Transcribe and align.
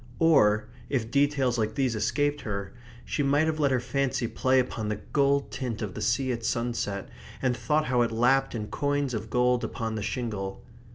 Or, 0.17 0.67
if 0.89 1.11
details 1.11 1.59
like 1.59 1.75
these 1.75 1.93
escaped 1.95 2.41
her, 2.41 2.73
she 3.05 3.21
might 3.21 3.45
have 3.45 3.59
let 3.59 3.69
her 3.69 3.79
fancy 3.79 4.27
play 4.27 4.59
upon 4.59 4.89
the 4.89 4.95
gold 4.95 5.51
tint 5.51 5.83
of 5.83 5.93
the 5.93 6.01
sea 6.01 6.31
at 6.31 6.43
sunset, 6.43 7.07
and 7.39 7.55
thought 7.55 7.85
how 7.85 8.01
it 8.01 8.11
lapped 8.11 8.55
in 8.55 8.69
coins 8.69 9.13
of 9.13 9.29
gold 9.29 9.63
upon 9.63 9.93
the 9.93 10.01
shingle. 10.01 10.63